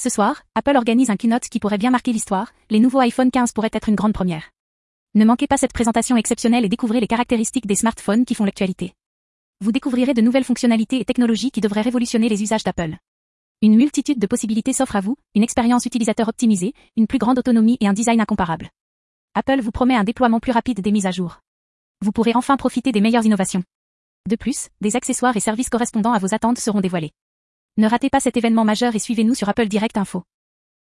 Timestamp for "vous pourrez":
22.02-22.36